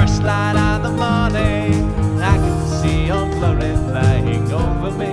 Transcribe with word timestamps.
first 0.00 0.22
light 0.22 0.54
of 0.54 0.84
the 0.84 0.90
morning, 0.90 1.74
I 2.22 2.36
can 2.36 2.66
see 2.80 3.06
your 3.06 3.24
over 4.52 4.96
me. 4.96 5.10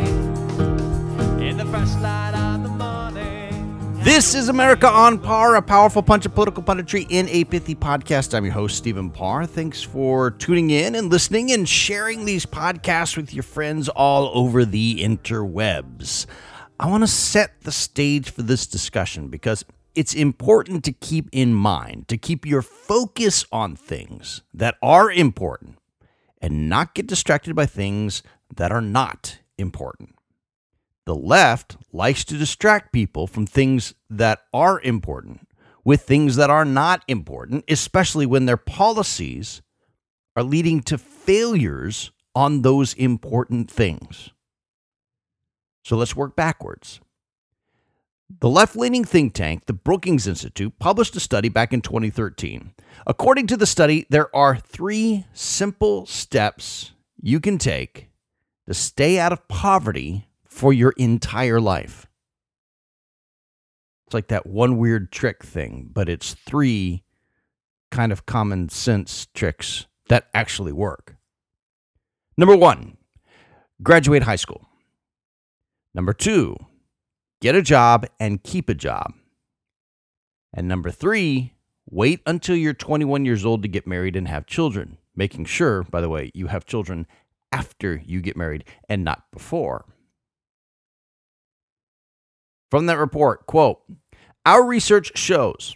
In 1.43 1.57
the 1.57 1.65
first 1.65 1.99
light 2.01 2.35
of 2.35 2.61
the 2.61 2.69
morning. 2.69 4.03
This 4.03 4.35
is 4.35 4.47
America 4.47 4.87
on 4.87 5.17
Par, 5.17 5.55
a 5.55 5.61
powerful 5.63 6.03
punch 6.03 6.27
of 6.27 6.35
political 6.35 6.61
punditry 6.61 7.07
in 7.09 7.27
a 7.29 7.45
pithy 7.45 7.73
podcast. 7.73 8.35
I'm 8.35 8.45
your 8.45 8.53
host, 8.53 8.77
Stephen 8.77 9.09
Parr. 9.09 9.47
Thanks 9.47 9.81
for 9.81 10.29
tuning 10.29 10.69
in 10.69 10.93
and 10.93 11.09
listening 11.09 11.51
and 11.51 11.67
sharing 11.67 12.25
these 12.25 12.45
podcasts 12.45 13.17
with 13.17 13.33
your 13.33 13.43
friends 13.43 13.89
all 13.89 14.29
over 14.37 14.65
the 14.65 14.99
interwebs. 15.01 16.27
I 16.79 16.91
want 16.91 17.01
to 17.01 17.07
set 17.07 17.61
the 17.61 17.71
stage 17.71 18.29
for 18.29 18.43
this 18.43 18.67
discussion 18.67 19.29
because 19.29 19.65
it's 19.95 20.13
important 20.13 20.83
to 20.85 20.91
keep 20.91 21.29
in 21.31 21.53
mind, 21.53 22.07
to 22.09 22.17
keep 22.17 22.45
your 22.45 22.61
focus 22.61 23.45
on 23.51 23.75
things 23.75 24.41
that 24.53 24.75
are 24.81 25.11
important 25.11 25.77
and 26.41 26.69
not 26.69 26.93
get 26.93 27.07
distracted 27.07 27.55
by 27.55 27.65
things 27.65 28.21
that 28.55 28.71
are 28.71 28.81
not 28.81 29.39
important. 29.57 30.15
The 31.05 31.15
left 31.15 31.77
likes 31.93 32.23
to 32.25 32.37
distract 32.37 32.91
people 32.91 33.27
from 33.27 33.45
things 33.45 33.93
that 34.09 34.39
are 34.53 34.79
important 34.81 35.47
with 35.83 36.01
things 36.01 36.35
that 36.35 36.49
are 36.49 36.65
not 36.65 37.03
important, 37.07 37.63
especially 37.69 38.25
when 38.25 38.47
their 38.47 38.57
policies 38.57 39.61
are 40.35 40.43
leading 40.43 40.81
to 40.81 40.97
failures 40.97 42.11
on 42.33 42.63
those 42.63 42.93
important 42.95 43.69
things. 43.71 44.31
So 45.83 45.95
let's 45.95 46.15
work 46.15 46.35
backwards. 46.35 46.99
The 48.27 48.49
left 48.49 48.75
leaning 48.75 49.03
think 49.03 49.33
tank, 49.33 49.65
the 49.65 49.73
Brookings 49.73 50.25
Institute, 50.25 50.79
published 50.79 51.15
a 51.15 51.19
study 51.19 51.47
back 51.47 51.73
in 51.73 51.81
2013. 51.81 52.73
According 53.05 53.47
to 53.47 53.57
the 53.57 53.67
study, 53.67 54.07
there 54.09 54.35
are 54.35 54.57
three 54.57 55.25
simple 55.33 56.07
steps 56.07 56.91
you 57.21 57.39
can 57.39 57.59
take 57.59 58.09
to 58.67 58.73
stay 58.73 59.19
out 59.19 59.31
of 59.31 59.47
poverty 59.47 60.27
for 60.43 60.73
your 60.73 60.91
entire 60.97 61.61
life. 61.61 62.07
It's 64.07 64.13
like 64.15 64.27
that 64.29 64.47
one 64.47 64.77
weird 64.77 65.11
trick 65.11 65.43
thing, 65.43 65.89
but 65.93 66.09
it's 66.09 66.33
three 66.33 67.03
kind 67.91 68.11
of 68.11 68.25
common 68.25 68.69
sense 68.69 69.27
tricks 69.35 69.85
that 70.09 70.27
actually 70.33 70.71
work. 70.71 71.15
Number 72.37 72.55
one, 72.55 72.97
graduate 73.83 74.23
high 74.23 74.35
school. 74.35 74.67
Number 75.93 76.11
two, 76.11 76.57
get 77.41 77.55
a 77.55 77.61
job 77.61 78.05
and 78.19 78.43
keep 78.43 78.69
a 78.69 78.73
job. 78.73 79.13
And 80.53 80.67
number 80.67 80.91
three, 80.91 81.53
wait 81.89 82.21
until 82.25 82.55
you're 82.55 82.73
21 82.73 83.25
years 83.25 83.45
old 83.45 83.61
to 83.61 83.67
get 83.67 83.85
married 83.85 84.15
and 84.15 84.27
have 84.27 84.45
children, 84.45 84.97
making 85.15 85.45
sure, 85.45 85.83
by 85.83 86.01
the 86.01 86.09
way, 86.09 86.31
you 86.33 86.47
have 86.47 86.65
children 86.65 87.07
after 87.51 88.01
you 88.05 88.21
get 88.21 88.37
married 88.37 88.63
and 88.89 89.03
not 89.03 89.23
before. 89.31 89.85
From 92.71 92.87
that 92.87 92.97
report, 92.97 93.45
quote, 93.45 93.81
our 94.45 94.63
research 94.65 95.17
shows 95.17 95.75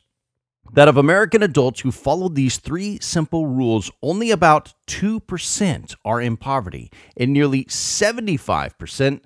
that 0.73 0.87
of 0.87 0.97
American 0.97 1.41
adults 1.41 1.81
who 1.81 1.91
followed 1.91 2.35
these 2.35 2.57
three 2.57 2.99
simple 2.99 3.47
rules, 3.47 3.91
only 4.03 4.31
about 4.31 4.73
2% 4.87 5.95
are 6.05 6.21
in 6.21 6.37
poverty, 6.37 6.91
and 7.17 7.33
nearly 7.33 7.65
75% 7.65 9.21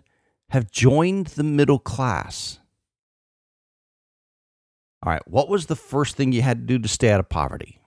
have 0.53 0.69
joined 0.69 1.25
the 1.27 1.43
middle 1.43 1.79
class. 1.79 2.59
All 5.01 5.11
right, 5.11 5.27
what 5.27 5.49
was 5.49 5.65
the 5.65 5.75
first 5.75 6.15
thing 6.15 6.31
you 6.31 6.43
had 6.43 6.59
to 6.59 6.65
do 6.65 6.77
to 6.77 6.87
stay 6.87 7.09
out 7.09 7.19
of 7.19 7.27
poverty? 7.27 7.81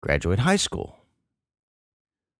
Graduate 0.00 0.38
high 0.38 0.54
school. 0.54 0.96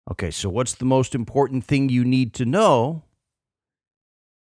Okay, 0.08 0.30
so 0.30 0.48
what's 0.48 0.74
the 0.74 0.84
most 0.84 1.16
important 1.16 1.64
thing 1.64 1.88
you 1.88 2.04
need 2.04 2.32
to 2.34 2.44
know 2.44 3.02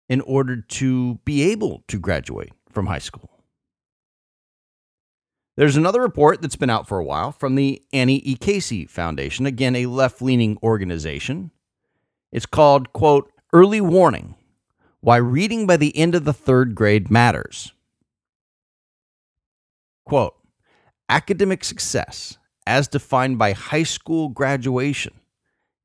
in 0.07 0.21
order 0.21 0.61
to 0.61 1.15
be 1.25 1.41
able 1.49 1.83
to 1.87 1.97
graduate 1.97 2.51
from 2.69 2.85
high 2.85 2.99
school? 2.99 3.31
There's 5.57 5.75
another 5.75 6.01
report 6.01 6.43
that's 6.43 6.55
been 6.55 6.69
out 6.69 6.87
for 6.87 6.99
a 6.99 7.03
while 7.03 7.31
from 7.31 7.55
the 7.55 7.81
Annie 7.91 8.21
E. 8.23 8.35
Casey 8.35 8.85
Foundation, 8.85 9.47
again, 9.47 9.75
a 9.75 9.87
left 9.87 10.21
leaning 10.21 10.59
organization. 10.61 11.49
It's 12.31 12.45
called, 12.45 12.93
quote, 12.93 13.31
Early 13.51 13.81
Warning 13.81 14.35
Why 15.01 15.17
Reading 15.17 15.65
by 15.65 15.75
the 15.75 15.97
End 15.97 16.13
of 16.13 16.23
the 16.23 16.33
Third 16.33 16.75
Grade 16.75 17.09
Matters. 17.09 17.73
Quote, 20.05 20.35
Academic 21.09 21.63
success, 21.63 22.37
as 22.67 22.87
defined 22.87 23.39
by 23.39 23.53
high 23.53 23.81
school 23.81 24.29
graduation, 24.29 25.19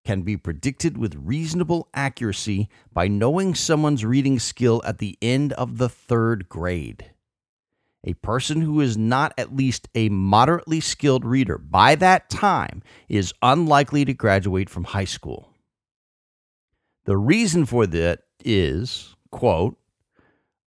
can 0.04 0.20
be 0.20 0.36
predicted 0.36 0.98
with 0.98 1.14
reasonable 1.14 1.88
accuracy 1.94 2.68
by 2.92 3.08
knowing 3.08 3.54
someone's 3.54 4.04
reading 4.04 4.38
skill 4.38 4.82
at 4.84 4.98
the 4.98 5.16
end 5.22 5.54
of 5.54 5.78
the 5.78 5.88
third 5.88 6.50
grade. 6.50 7.12
A 8.06 8.12
person 8.12 8.60
who 8.60 8.82
is 8.82 8.98
not 8.98 9.32
at 9.38 9.56
least 9.56 9.88
a 9.94 10.10
moderately 10.10 10.80
skilled 10.80 11.24
reader 11.24 11.56
by 11.56 11.94
that 11.94 12.28
time 12.28 12.82
is 13.08 13.32
unlikely 13.40 14.04
to 14.04 14.12
graduate 14.12 14.68
from 14.68 14.84
high 14.84 15.06
school. 15.06 15.53
The 17.04 17.16
reason 17.16 17.66
for 17.66 17.86
that 17.86 18.20
is, 18.44 19.14
quote, 19.30 19.76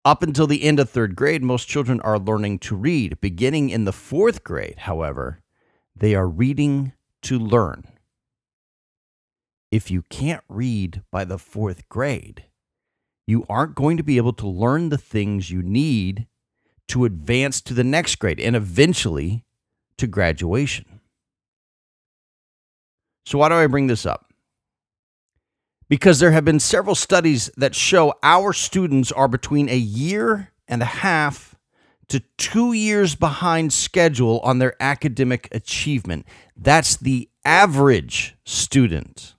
up 0.05 0.23
until 0.23 0.47
the 0.47 0.63
end 0.63 0.79
of 0.79 0.89
third 0.89 1.15
grade, 1.15 1.43
most 1.43 1.67
children 1.67 1.99
are 2.01 2.19
learning 2.19 2.59
to 2.59 2.75
read. 2.75 3.19
Beginning 3.19 3.69
in 3.69 3.85
the 3.85 3.91
fourth 3.91 4.43
grade, 4.43 4.79
however, 4.79 5.41
they 5.95 6.15
are 6.15 6.27
reading 6.27 6.93
to 7.23 7.37
learn. 7.37 7.83
If 9.71 9.91
you 9.91 10.03
can't 10.03 10.43
read 10.47 11.01
by 11.11 11.25
the 11.25 11.37
fourth 11.37 11.89
grade, 11.89 12.45
you 13.25 13.45
aren't 13.49 13.75
going 13.75 13.97
to 13.97 14.03
be 14.03 14.15
able 14.15 14.31
to 14.33 14.47
learn 14.47 14.89
the 14.89 14.97
things 14.97 15.51
you 15.51 15.61
need 15.61 16.27
to 16.87 17.03
advance 17.03 17.59
to 17.61 17.73
the 17.73 17.83
next 17.83 18.15
grade 18.15 18.39
and 18.39 18.55
eventually 18.55 19.43
to 19.97 20.07
graduation. 20.07 21.01
So, 23.25 23.39
why 23.39 23.49
do 23.49 23.55
I 23.55 23.67
bring 23.67 23.87
this 23.87 24.05
up? 24.05 24.26
Because 25.89 26.19
there 26.19 26.31
have 26.31 26.43
been 26.43 26.59
several 26.59 26.95
studies 26.95 27.49
that 27.55 27.73
show 27.73 28.13
our 28.21 28.51
students 28.51 29.11
are 29.11 29.27
between 29.27 29.69
a 29.69 29.77
year 29.77 30.51
and 30.67 30.81
a 30.81 30.85
half 30.85 31.55
to 32.09 32.21
two 32.37 32.73
years 32.73 33.15
behind 33.15 33.71
schedule 33.73 34.39
on 34.39 34.59
their 34.59 34.75
academic 34.81 35.47
achievement. 35.51 36.25
That's 36.55 36.97
the 36.97 37.29
average 37.45 38.35
student. 38.45 39.35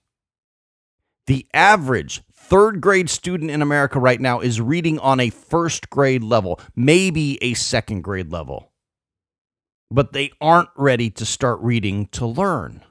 The 1.27 1.47
average 1.53 2.21
third 2.33 2.81
grade 2.81 3.09
student 3.09 3.51
in 3.51 3.61
America 3.61 3.99
right 3.99 4.19
now 4.19 4.39
is 4.39 4.59
reading 4.59 4.97
on 4.99 5.19
a 5.19 5.29
first 5.29 5.89
grade 5.91 6.23
level, 6.23 6.59
maybe 6.75 7.37
a 7.43 7.53
second 7.53 8.01
grade 8.01 8.31
level. 8.31 8.71
But 9.91 10.13
they 10.13 10.31
aren't 10.41 10.69
ready 10.75 11.09
to 11.11 11.25
start 11.25 11.59
reading 11.61 12.07
to 12.07 12.25
learn. 12.25 12.83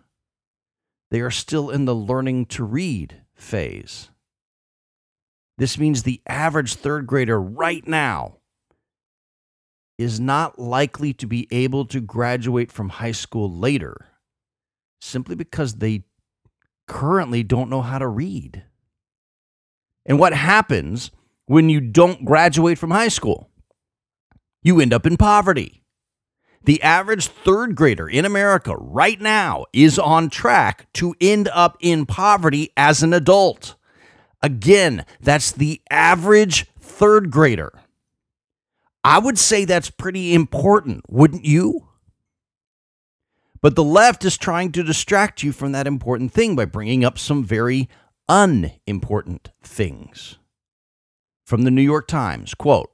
They 1.10 1.20
are 1.20 1.30
still 1.30 1.70
in 1.70 1.84
the 1.84 1.94
learning 1.94 2.46
to 2.46 2.64
read 2.64 3.22
phase. 3.40 4.10
This 5.56 5.78
means 5.78 6.02
the 6.02 6.20
average 6.26 6.74
third 6.74 7.06
grader 7.06 7.40
right 7.40 7.86
now 7.86 8.36
is 9.98 10.20
not 10.20 10.58
likely 10.58 11.12
to 11.12 11.26
be 11.26 11.48
able 11.50 11.84
to 11.86 12.00
graduate 12.00 12.70
from 12.70 12.88
high 12.88 13.12
school 13.12 13.52
later 13.52 14.06
simply 15.00 15.34
because 15.34 15.74
they 15.74 16.04
currently 16.86 17.42
don't 17.42 17.70
know 17.70 17.82
how 17.82 17.98
to 17.98 18.06
read. 18.06 18.64
And 20.06 20.18
what 20.18 20.32
happens 20.32 21.10
when 21.46 21.68
you 21.68 21.80
don't 21.80 22.24
graduate 22.24 22.78
from 22.78 22.92
high 22.92 23.08
school? 23.08 23.50
You 24.62 24.80
end 24.80 24.94
up 24.94 25.06
in 25.06 25.16
poverty. 25.16 25.82
The 26.68 26.82
average 26.82 27.28
third 27.28 27.76
grader 27.76 28.06
in 28.06 28.26
America 28.26 28.76
right 28.76 29.18
now 29.18 29.64
is 29.72 29.98
on 29.98 30.28
track 30.28 30.86
to 30.92 31.14
end 31.18 31.48
up 31.48 31.78
in 31.80 32.04
poverty 32.04 32.74
as 32.76 33.02
an 33.02 33.14
adult. 33.14 33.74
Again, 34.42 35.06
that's 35.18 35.50
the 35.50 35.80
average 35.88 36.66
third 36.78 37.30
grader. 37.30 37.72
I 39.02 39.18
would 39.18 39.38
say 39.38 39.64
that's 39.64 39.88
pretty 39.88 40.34
important, 40.34 41.06
wouldn't 41.08 41.46
you? 41.46 41.88
But 43.62 43.74
the 43.74 43.82
left 43.82 44.22
is 44.26 44.36
trying 44.36 44.70
to 44.72 44.82
distract 44.82 45.42
you 45.42 45.52
from 45.52 45.72
that 45.72 45.86
important 45.86 46.34
thing 46.34 46.54
by 46.54 46.66
bringing 46.66 47.02
up 47.02 47.18
some 47.18 47.44
very 47.44 47.88
unimportant 48.28 49.52
things. 49.62 50.36
From 51.46 51.62
the 51.62 51.70
New 51.70 51.80
York 51.80 52.06
Times, 52.06 52.52
quote, 52.52 52.90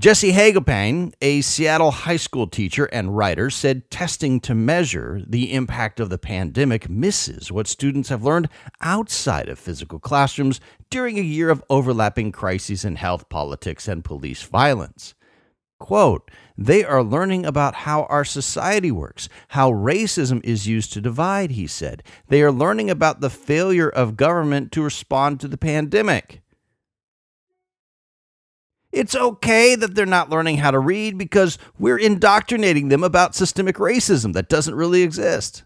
Jesse 0.00 0.32
Hagopian, 0.32 1.12
a 1.20 1.42
Seattle 1.42 1.90
high 1.90 2.16
school 2.16 2.46
teacher 2.46 2.86
and 2.86 3.18
writer, 3.18 3.50
said 3.50 3.90
testing 3.90 4.40
to 4.40 4.54
measure 4.54 5.20
the 5.28 5.52
impact 5.52 6.00
of 6.00 6.08
the 6.08 6.16
pandemic 6.16 6.88
misses 6.88 7.52
what 7.52 7.66
students 7.66 8.08
have 8.08 8.24
learned 8.24 8.48
outside 8.80 9.50
of 9.50 9.58
physical 9.58 9.98
classrooms 9.98 10.58
during 10.88 11.18
a 11.18 11.22
year 11.22 11.50
of 11.50 11.62
overlapping 11.68 12.32
crises 12.32 12.82
in 12.82 12.96
health, 12.96 13.28
politics, 13.28 13.86
and 13.88 14.02
police 14.02 14.42
violence. 14.42 15.14
Quote, 15.78 16.30
they 16.56 16.82
are 16.82 17.04
learning 17.04 17.44
about 17.44 17.74
how 17.74 18.04
our 18.04 18.24
society 18.24 18.90
works, 18.90 19.28
how 19.48 19.70
racism 19.70 20.42
is 20.42 20.66
used 20.66 20.94
to 20.94 21.02
divide, 21.02 21.50
he 21.50 21.66
said. 21.66 22.02
They 22.28 22.42
are 22.42 22.50
learning 22.50 22.88
about 22.88 23.20
the 23.20 23.28
failure 23.28 23.90
of 23.90 24.16
government 24.16 24.72
to 24.72 24.82
respond 24.82 25.40
to 25.40 25.48
the 25.48 25.58
pandemic. 25.58 26.40
It's 28.92 29.14
okay 29.14 29.76
that 29.76 29.94
they're 29.94 30.06
not 30.06 30.30
learning 30.30 30.58
how 30.58 30.72
to 30.72 30.78
read 30.78 31.16
because 31.16 31.58
we're 31.78 31.98
indoctrinating 31.98 32.88
them 32.88 33.04
about 33.04 33.34
systemic 33.34 33.76
racism 33.76 34.32
that 34.32 34.48
doesn't 34.48 34.74
really 34.74 35.02
exist. 35.02 35.64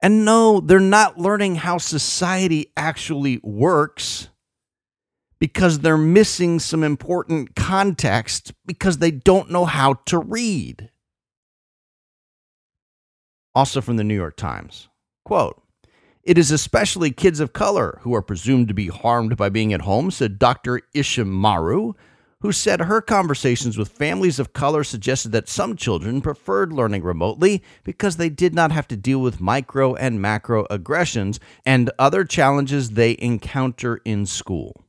And 0.00 0.24
no, 0.24 0.60
they're 0.60 0.80
not 0.80 1.18
learning 1.18 1.56
how 1.56 1.78
society 1.78 2.72
actually 2.76 3.40
works 3.42 4.28
because 5.38 5.80
they're 5.80 5.96
missing 5.96 6.58
some 6.58 6.82
important 6.82 7.54
context 7.54 8.52
because 8.66 8.98
they 8.98 9.10
don't 9.10 9.50
know 9.50 9.64
how 9.64 9.94
to 10.06 10.18
read. 10.18 10.90
Also 13.54 13.80
from 13.80 13.96
the 13.96 14.04
New 14.04 14.14
York 14.14 14.36
Times 14.36 14.88
quote, 15.24 15.63
it 16.24 16.38
is 16.38 16.50
especially 16.50 17.10
kids 17.10 17.38
of 17.38 17.52
color 17.52 17.98
who 18.02 18.14
are 18.14 18.22
presumed 18.22 18.68
to 18.68 18.74
be 18.74 18.88
harmed 18.88 19.36
by 19.36 19.50
being 19.50 19.72
at 19.72 19.82
home, 19.82 20.10
said 20.10 20.38
Dr. 20.38 20.80
Isham 20.94 21.30
Maru, 21.30 21.92
who 22.40 22.52
said 22.52 22.80
her 22.80 23.00
conversations 23.00 23.78
with 23.78 23.88
families 23.88 24.38
of 24.38 24.52
color 24.52 24.84
suggested 24.84 25.32
that 25.32 25.48
some 25.48 25.76
children 25.76 26.20
preferred 26.20 26.72
learning 26.72 27.02
remotely 27.02 27.62
because 27.84 28.16
they 28.16 28.28
did 28.28 28.54
not 28.54 28.72
have 28.72 28.88
to 28.88 28.96
deal 28.96 29.18
with 29.18 29.40
micro 29.40 29.94
and 29.94 30.20
macro 30.20 30.66
aggressions 30.70 31.40
and 31.64 31.90
other 31.98 32.24
challenges 32.24 32.90
they 32.90 33.16
encounter 33.18 34.00
in 34.04 34.26
school. 34.26 34.84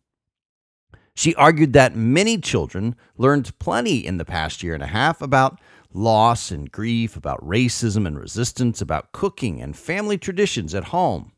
She 1.16 1.34
argued 1.36 1.72
that 1.74 1.96
many 1.96 2.38
children 2.38 2.96
learned 3.18 3.58
plenty 3.58 4.06
in 4.06 4.18
the 4.18 4.26
past 4.26 4.62
year 4.62 4.74
and 4.74 4.84
a 4.84 4.88
half 4.88 5.22
about 5.22 5.60
loss 5.96 6.52
and 6.52 6.72
grief, 6.72 7.16
about 7.16 7.46
racism 7.46 8.06
and 8.06 8.20
resistance, 8.20 8.82
about 8.82 9.12
cooking 9.12 9.62
and 9.62 9.76
family 9.76 10.18
traditions 10.18 10.76
at 10.76 10.86
home. 10.86 11.32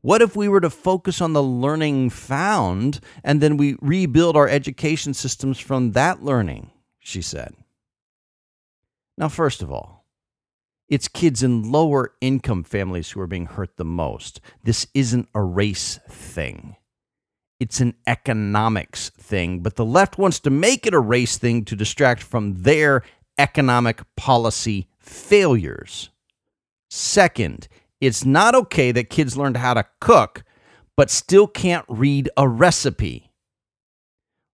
What 0.00 0.20
if 0.20 0.36
we 0.36 0.48
were 0.48 0.60
to 0.60 0.70
focus 0.70 1.20
on 1.20 1.32
the 1.32 1.42
learning 1.42 2.10
found 2.10 3.00
and 3.22 3.40
then 3.40 3.56
we 3.56 3.76
rebuild 3.80 4.36
our 4.36 4.48
education 4.48 5.14
systems 5.14 5.58
from 5.58 5.92
that 5.92 6.22
learning? 6.22 6.70
She 6.98 7.22
said. 7.22 7.54
Now, 9.16 9.28
first 9.28 9.62
of 9.62 9.72
all, 9.72 10.04
it's 10.88 11.08
kids 11.08 11.42
in 11.42 11.70
lower 11.70 12.12
income 12.20 12.64
families 12.64 13.10
who 13.10 13.20
are 13.20 13.26
being 13.26 13.46
hurt 13.46 13.76
the 13.76 13.84
most. 13.84 14.40
This 14.62 14.86
isn't 14.92 15.28
a 15.34 15.42
race 15.42 15.98
thing. 16.08 16.76
It's 17.58 17.80
an 17.80 17.94
economics 18.06 19.10
thing, 19.10 19.60
but 19.60 19.76
the 19.76 19.84
left 19.84 20.18
wants 20.18 20.40
to 20.40 20.50
make 20.50 20.86
it 20.86 20.92
a 20.92 21.00
race 21.00 21.38
thing 21.38 21.64
to 21.64 21.76
distract 21.76 22.22
from 22.22 22.62
their 22.62 23.02
economic 23.38 24.02
policy 24.16 24.88
failures. 24.98 26.10
Second, 26.90 27.68
it's 28.00 28.24
not 28.24 28.54
okay 28.54 28.92
that 28.92 29.10
kids 29.10 29.36
learned 29.36 29.56
how 29.56 29.74
to 29.74 29.84
cook 30.00 30.44
but 30.96 31.10
still 31.10 31.46
can't 31.46 31.84
read 31.88 32.30
a 32.36 32.48
recipe. 32.48 33.30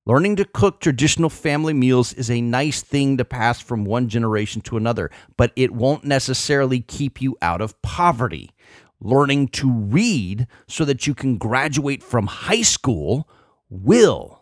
Learning 0.06 0.36
to 0.38 0.46
cook 0.46 0.80
traditional 0.80 1.30
family 1.30 1.74
meals 1.74 2.14
is 2.14 2.32
a 2.32 2.42
nice 2.42 2.82
thing 2.82 3.18
to 3.18 3.26
pass 3.26 3.60
from 3.60 3.86
one 3.86 4.08
generation 4.08 4.62
to 4.62 4.78
another, 4.78 5.12
but 5.38 5.52
it 5.56 5.72
won't 5.72 6.04
necessarily 6.04 6.80
keep 6.80 7.22
you 7.22 7.38
out 7.42 7.62
of 7.62 7.80
poverty. 7.82 8.50
Learning 9.02 9.48
to 9.48 9.72
read 9.72 10.48
so 10.68 10.84
that 10.84 11.06
you 11.06 11.14
can 11.14 11.38
graduate 11.38 12.02
from 12.02 12.28
high 12.28 12.62
school 12.62 13.30
will. 13.70 14.39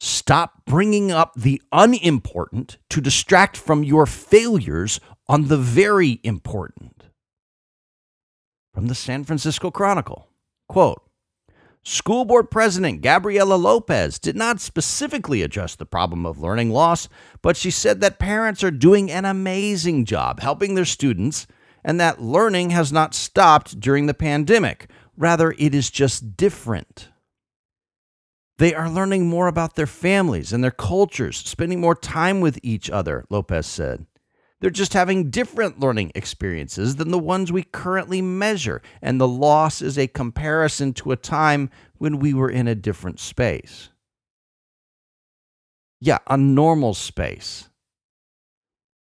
Stop 0.00 0.64
bringing 0.64 1.12
up 1.12 1.34
the 1.36 1.60
unimportant 1.72 2.78
to 2.88 3.02
distract 3.02 3.54
from 3.54 3.84
your 3.84 4.06
failures 4.06 4.98
on 5.28 5.48
the 5.48 5.58
very 5.58 6.20
important. 6.22 7.04
From 8.72 8.86
the 8.86 8.94
San 8.94 9.24
Francisco 9.24 9.70
Chronicle 9.70 10.26
quote, 10.68 11.02
School 11.82 12.24
board 12.24 12.50
president 12.50 13.02
Gabriela 13.02 13.54
Lopez 13.54 14.18
did 14.18 14.36
not 14.36 14.60
specifically 14.60 15.42
address 15.42 15.74
the 15.74 15.86
problem 15.86 16.24
of 16.24 16.38
learning 16.40 16.70
loss, 16.70 17.08
but 17.42 17.56
she 17.56 17.70
said 17.70 18.00
that 18.00 18.18
parents 18.18 18.62
are 18.64 18.70
doing 18.70 19.10
an 19.10 19.24
amazing 19.24 20.04
job 20.06 20.40
helping 20.40 20.74
their 20.74 20.84
students 20.84 21.46
and 21.84 21.98
that 21.98 22.22
learning 22.22 22.70
has 22.70 22.92
not 22.92 23.14
stopped 23.14 23.80
during 23.80 24.06
the 24.06 24.14
pandemic. 24.14 24.88
Rather, 25.16 25.54
it 25.58 25.74
is 25.74 25.90
just 25.90 26.36
different. 26.36 27.08
They 28.60 28.74
are 28.74 28.90
learning 28.90 29.26
more 29.26 29.46
about 29.46 29.74
their 29.74 29.86
families 29.86 30.52
and 30.52 30.62
their 30.62 30.70
cultures, 30.70 31.38
spending 31.38 31.80
more 31.80 31.94
time 31.94 32.42
with 32.42 32.58
each 32.62 32.90
other, 32.90 33.24
Lopez 33.30 33.66
said. 33.66 34.04
They're 34.60 34.68
just 34.68 34.92
having 34.92 35.30
different 35.30 35.80
learning 35.80 36.12
experiences 36.14 36.96
than 36.96 37.10
the 37.10 37.18
ones 37.18 37.50
we 37.50 37.62
currently 37.62 38.20
measure, 38.20 38.82
and 39.00 39.18
the 39.18 39.26
loss 39.26 39.80
is 39.80 39.96
a 39.96 40.06
comparison 40.08 40.92
to 40.92 41.10
a 41.10 41.16
time 41.16 41.70
when 41.96 42.18
we 42.18 42.34
were 42.34 42.50
in 42.50 42.68
a 42.68 42.74
different 42.74 43.18
space. 43.18 43.88
Yeah, 45.98 46.18
a 46.26 46.36
normal 46.36 46.92
space. 46.92 47.70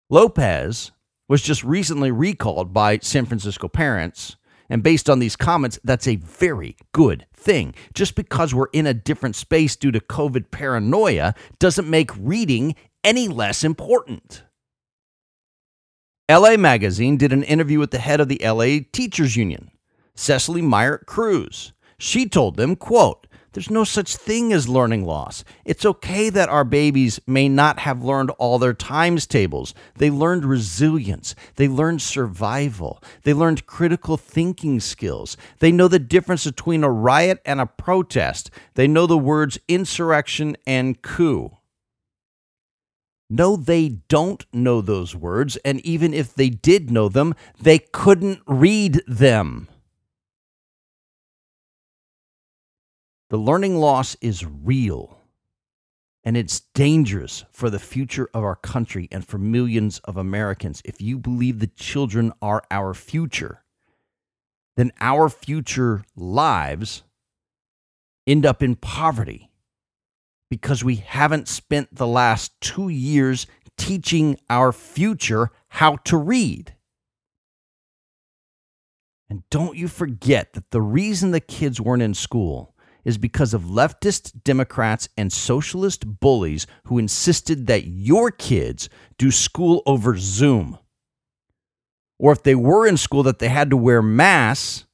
Lopez 0.08 0.92
was 1.28 1.42
just 1.42 1.64
recently 1.64 2.12
recalled 2.12 2.72
by 2.72 2.98
San 2.98 3.26
Francisco 3.26 3.66
parents 3.66 4.36
and 4.68 4.82
based 4.82 5.08
on 5.08 5.18
these 5.18 5.36
comments, 5.36 5.78
that's 5.82 6.06
a 6.06 6.16
very 6.16 6.76
good 6.92 7.26
thing. 7.32 7.74
Just 7.94 8.14
because 8.14 8.54
we're 8.54 8.66
in 8.72 8.86
a 8.86 8.94
different 8.94 9.36
space 9.36 9.76
due 9.76 9.90
to 9.90 10.00
COVID 10.00 10.50
paranoia 10.50 11.34
doesn't 11.58 11.88
make 11.88 12.10
reading 12.18 12.74
any 13.02 13.28
less 13.28 13.64
important. 13.64 14.42
LA 16.30 16.56
Magazine 16.58 17.16
did 17.16 17.32
an 17.32 17.42
interview 17.42 17.78
with 17.78 17.90
the 17.90 17.98
head 17.98 18.20
of 18.20 18.28
the 18.28 18.40
LA 18.44 18.84
Teachers 18.92 19.34
Union, 19.36 19.70
Cecily 20.14 20.60
Myart-Cruz. 20.60 21.72
She 21.98 22.28
told 22.28 22.56
them, 22.56 22.76
quote, 22.76 23.26
there's 23.52 23.70
no 23.70 23.84
such 23.84 24.16
thing 24.16 24.52
as 24.52 24.68
learning 24.68 25.04
loss. 25.04 25.44
It's 25.64 25.84
okay 25.84 26.28
that 26.30 26.48
our 26.48 26.64
babies 26.64 27.20
may 27.26 27.48
not 27.48 27.80
have 27.80 28.04
learned 28.04 28.30
all 28.32 28.58
their 28.58 28.74
times 28.74 29.26
tables. 29.26 29.74
They 29.96 30.10
learned 30.10 30.44
resilience. 30.44 31.34
They 31.56 31.68
learned 31.68 32.02
survival. 32.02 33.02
They 33.24 33.34
learned 33.34 33.66
critical 33.66 34.16
thinking 34.16 34.80
skills. 34.80 35.36
They 35.60 35.72
know 35.72 35.88
the 35.88 35.98
difference 35.98 36.44
between 36.44 36.84
a 36.84 36.90
riot 36.90 37.40
and 37.44 37.60
a 37.60 37.66
protest. 37.66 38.50
They 38.74 38.86
know 38.86 39.06
the 39.06 39.18
words 39.18 39.58
insurrection 39.68 40.56
and 40.66 41.00
coup. 41.00 41.56
No, 43.30 43.56
they 43.56 43.88
don't 44.08 44.46
know 44.54 44.80
those 44.80 45.14
words, 45.14 45.56
and 45.58 45.80
even 45.84 46.14
if 46.14 46.34
they 46.34 46.48
did 46.48 46.90
know 46.90 47.10
them, 47.10 47.34
they 47.60 47.78
couldn't 47.78 48.40
read 48.46 49.02
them. 49.06 49.68
The 53.30 53.36
learning 53.36 53.76
loss 53.76 54.16
is 54.20 54.46
real 54.46 55.18
and 56.24 56.36
it's 56.36 56.60
dangerous 56.74 57.44
for 57.52 57.70
the 57.70 57.78
future 57.78 58.28
of 58.34 58.42
our 58.42 58.56
country 58.56 59.08
and 59.10 59.26
for 59.26 59.38
millions 59.38 59.98
of 60.00 60.16
Americans. 60.16 60.82
If 60.84 61.00
you 61.00 61.18
believe 61.18 61.58
the 61.58 61.68
children 61.68 62.32
are 62.42 62.62
our 62.70 62.94
future, 62.94 63.62
then 64.76 64.92
our 65.00 65.28
future 65.28 66.04
lives 66.16 67.02
end 68.26 68.46
up 68.46 68.62
in 68.62 68.76
poverty 68.76 69.50
because 70.50 70.82
we 70.82 70.96
haven't 70.96 71.48
spent 71.48 71.94
the 71.94 72.06
last 72.06 72.58
two 72.60 72.88
years 72.88 73.46
teaching 73.76 74.38
our 74.48 74.72
future 74.72 75.50
how 75.68 75.96
to 75.96 76.16
read. 76.16 76.74
And 79.30 79.42
don't 79.50 79.76
you 79.76 79.88
forget 79.88 80.54
that 80.54 80.70
the 80.70 80.80
reason 80.80 81.30
the 81.30 81.40
kids 81.40 81.80
weren't 81.80 82.02
in 82.02 82.14
school 82.14 82.74
is 83.08 83.16
because 83.16 83.54
of 83.54 83.62
leftist 83.62 84.44
Democrats 84.44 85.08
and 85.16 85.32
socialist 85.32 86.20
bullies 86.20 86.66
who 86.84 86.98
insisted 86.98 87.66
that 87.66 87.86
your 87.86 88.30
kids 88.30 88.90
do 89.16 89.30
school 89.30 89.82
over 89.86 90.18
Zoom. 90.18 90.78
Or 92.18 92.32
if 92.32 92.42
they 92.42 92.54
were 92.54 92.86
in 92.86 92.98
school, 92.98 93.22
that 93.22 93.38
they 93.38 93.48
had 93.48 93.70
to 93.70 93.78
wear 93.78 94.02
masks, 94.02 94.84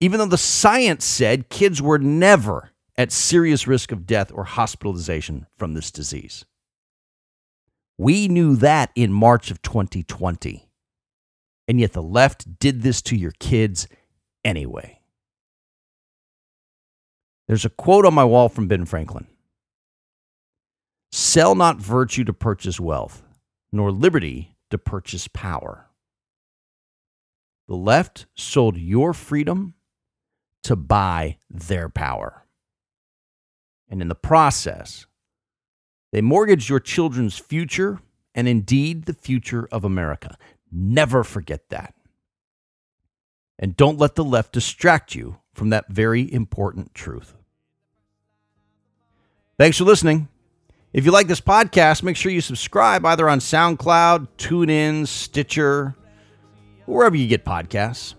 even 0.00 0.18
though 0.18 0.26
the 0.26 0.36
science 0.36 1.06
said 1.06 1.48
kids 1.48 1.80
were 1.80 1.98
never 1.98 2.72
at 2.98 3.10
serious 3.10 3.66
risk 3.66 3.90
of 3.90 4.04
death 4.04 4.30
or 4.30 4.44
hospitalization 4.44 5.46
from 5.56 5.72
this 5.72 5.90
disease. 5.90 6.44
We 7.96 8.28
knew 8.28 8.54
that 8.56 8.90
in 8.94 9.14
March 9.14 9.50
of 9.50 9.62
2020. 9.62 10.68
And 11.68 11.80
yet 11.80 11.94
the 11.94 12.02
left 12.02 12.58
did 12.58 12.82
this 12.82 13.00
to 13.02 13.16
your 13.16 13.32
kids 13.40 13.88
anyway. 14.44 14.97
There's 17.48 17.66
a 17.66 17.70
quote 17.70 18.06
on 18.06 18.14
my 18.14 18.24
wall 18.24 18.48
from 18.50 18.68
Ben 18.68 18.86
Franklin 18.86 19.26
Sell 21.12 21.54
not 21.54 21.78
virtue 21.78 22.24
to 22.24 22.34
purchase 22.34 22.80
wealth, 22.80 23.22
nor 23.72 23.92
liberty 23.92 24.56
to 24.70 24.78
purchase 24.78 25.28
power. 25.28 25.86
The 27.68 27.76
left 27.76 28.26
sold 28.36 28.78
your 28.78 29.14
freedom 29.14 29.74
to 30.64 30.76
buy 30.76 31.38
their 31.50 31.88
power. 31.88 32.46
And 33.88 34.02
in 34.02 34.08
the 34.08 34.14
process, 34.14 35.06
They 36.12 36.22
mortgaged 36.22 36.68
your 36.68 36.80
children's 36.80 37.38
future 37.38 38.00
and 38.34 38.48
indeed 38.48 39.04
the 39.04 39.14
future 39.14 39.68
of 39.72 39.84
America. 39.84 40.36
Never 40.72 41.24
forget 41.24 41.68
that. 41.70 41.94
And 43.58 43.76
don't 43.76 43.98
let 43.98 44.14
the 44.14 44.24
left 44.24 44.52
distract 44.52 45.14
you 45.14 45.38
from 45.54 45.70
that 45.70 45.88
very 45.88 46.32
important 46.32 46.94
truth. 46.94 47.34
Thanks 49.58 49.76
for 49.76 49.84
listening. 49.84 50.28
If 50.92 51.04
you 51.04 51.10
like 51.10 51.26
this 51.26 51.40
podcast, 51.40 52.04
make 52.04 52.16
sure 52.16 52.30
you 52.30 52.40
subscribe 52.40 53.04
either 53.04 53.28
on 53.28 53.40
SoundCloud, 53.40 54.28
TuneIn, 54.38 55.08
Stitcher, 55.08 55.96
wherever 56.86 57.16
you 57.16 57.26
get 57.26 57.44
podcasts. 57.44 58.14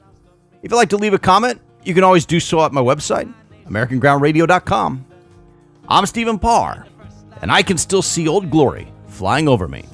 If 0.62 0.72
you'd 0.72 0.78
like 0.78 0.90
to 0.90 0.98
leave 0.98 1.14
a 1.14 1.20
comment, 1.20 1.62
you 1.86 1.94
can 1.94 2.04
always 2.04 2.26
do 2.26 2.42
so 2.42 2.64
at 2.66 2.74
my 2.74 2.82
website, 2.82 3.34
AmericanGroundRadio.com. 3.68 5.06
I'm 5.88 6.06
Stephen 6.06 6.40
Parr, 6.40 6.86
and 7.42 7.50
I 7.50 7.64
can 7.64 7.78
still 7.78 8.02
see 8.02 8.28
Old 8.28 8.50
Glory 8.50 8.92
flying 9.08 9.48
over 9.48 9.70
me. 9.70 9.86